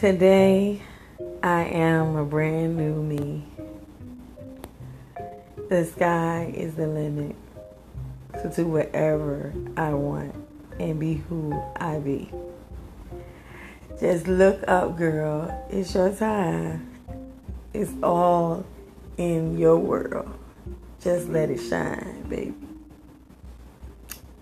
[0.00, 0.82] Today,
[1.42, 3.42] I am a brand new me.
[5.70, 7.34] The sky is the limit
[8.42, 10.34] to do whatever I want
[10.78, 12.30] and be who I be.
[13.98, 15.66] Just look up, girl.
[15.70, 16.90] It's your time.
[17.72, 18.66] It's all
[19.16, 20.30] in your world.
[21.00, 22.54] Just let it shine, baby.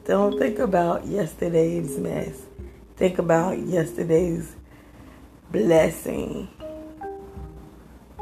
[0.05, 2.43] Don't think about yesterday's mess.
[2.97, 4.57] Think about yesterday's
[5.55, 6.49] blessing.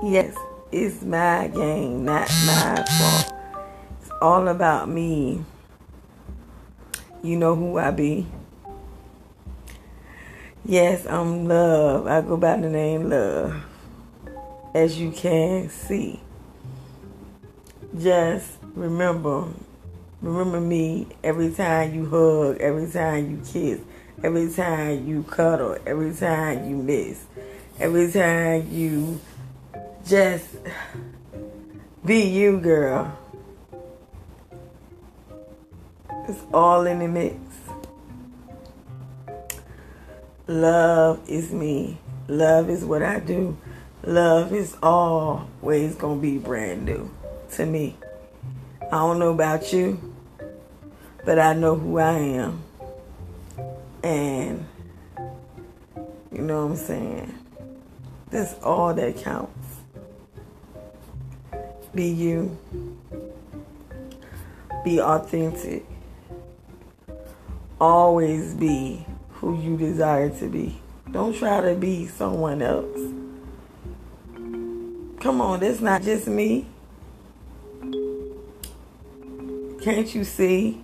[0.02, 0.36] Yes,
[0.70, 3.32] it's my game, not my fault.
[4.02, 5.42] It's all about me.
[7.22, 8.26] You know who I be.
[10.66, 12.06] Yes, I'm love.
[12.06, 13.64] I go by the name love.
[14.74, 16.20] As you can see.
[17.98, 19.48] Just remember,
[20.20, 23.80] remember me every time you hug, every time you kiss,
[24.22, 27.24] every time you cuddle, every time you miss,
[27.78, 29.20] every time you
[30.06, 30.48] just
[32.04, 33.18] be you, girl.
[36.28, 37.36] It's all in the mix.
[40.46, 41.98] Love is me.
[42.28, 43.56] Love is what I do.
[44.04, 47.10] Love is always going to be brand new
[47.52, 47.96] to me.
[48.82, 50.14] I don't know about you,
[51.24, 52.62] but I know who I am.
[54.02, 54.66] And
[56.32, 57.38] you know what I'm saying?
[58.30, 59.76] That's all that counts.
[61.94, 62.56] Be you.
[64.84, 65.84] Be authentic.
[67.80, 70.80] Always be who you desire to be.
[71.10, 72.98] Don't try to be someone else.
[75.20, 76.66] Come on, that's not just me.
[79.82, 80.82] Can't you see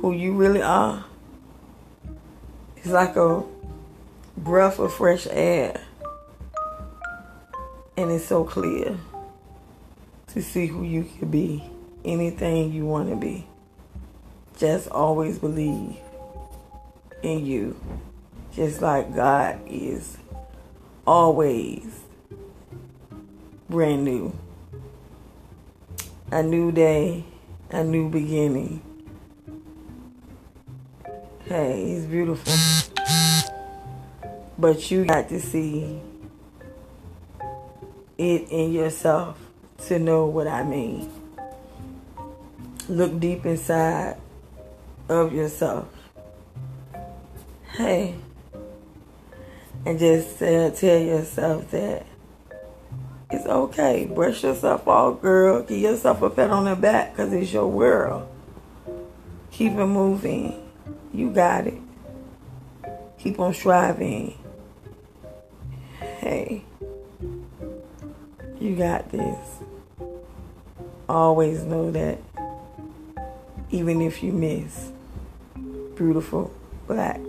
[0.00, 1.04] who you really are?
[2.78, 3.42] It's like a
[4.36, 5.80] breath of fresh air.
[7.96, 8.96] And it's so clear
[10.28, 11.64] to see who you can be,
[12.04, 13.48] anything you want to be.
[14.58, 15.96] Just always believe
[17.22, 17.78] in you,
[18.54, 20.16] just like God is
[21.04, 21.84] always
[23.68, 24.32] brand new.
[26.30, 27.24] A new day,
[27.70, 28.82] a new beginning.
[31.48, 32.52] Hey, it's beautiful.
[34.58, 35.98] But you got to see
[38.18, 39.38] it in yourself
[39.86, 41.10] to know what I mean.
[42.86, 44.18] Look deep inside
[45.08, 45.88] of yourself.
[47.72, 48.14] Hey.
[49.86, 52.04] And just uh, tell yourself that
[53.30, 54.04] it's okay.
[54.04, 55.62] Brush yourself off, girl.
[55.62, 58.28] Give yourself a pat on the back because it's your world.
[59.50, 60.67] Keep it moving.
[61.12, 61.80] You got it.
[63.18, 64.38] Keep on striving.
[66.00, 66.64] Hey,
[68.60, 69.60] you got this.
[71.08, 72.18] Always know that
[73.70, 74.92] even if you miss,
[75.96, 76.52] beautiful
[76.86, 77.20] black